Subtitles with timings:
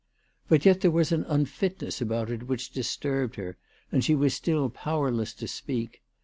[0.49, 3.57] But yet there was an unfitness about it which disturbed her,
[3.91, 6.01] and she was still powerless to speak.